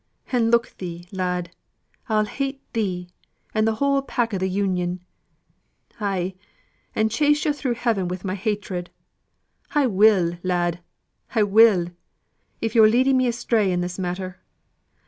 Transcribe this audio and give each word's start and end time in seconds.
An' 0.31 0.49
look 0.49 0.75
thee 0.79 1.05
lad, 1.11 1.51
I'll 2.09 2.25
hate 2.25 2.59
thee, 2.73 3.09
and 3.53 3.67
th' 3.67 3.73
whole 3.75 4.01
pack 4.01 4.33
o' 4.33 4.39
th' 4.39 4.49
Union. 4.49 4.99
Ay, 5.99 6.33
an' 6.95 7.09
chase 7.09 7.45
yo' 7.45 7.53
through 7.53 7.75
heaven 7.75 8.07
wi' 8.07 8.17
my 8.23 8.33
hatred, 8.33 8.89
I 9.75 9.85
will, 9.85 10.39
lad! 10.41 10.79
I 11.35 11.43
will, 11.43 11.89
if 12.61 12.73
yo're 12.73 12.89
leading 12.89 13.17
me 13.17 13.27
astray 13.27 13.71
i' 13.71 13.75
this 13.75 13.99
matter. 13.99 14.39